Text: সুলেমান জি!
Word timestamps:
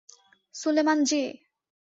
সুলেমান 0.55 0.99
জি! 1.03 1.21